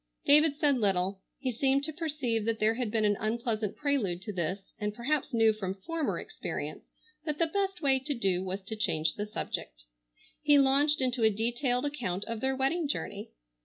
[0.25, 1.21] David said little.
[1.37, 5.31] He seemed to perceive that there had been an unpleasant prelude to this, and perhaps
[5.31, 6.89] knew from former experience
[7.23, 9.83] that the best way to do was to change the subject.
[10.41, 13.29] He launched into a detailed account of their wedding journey.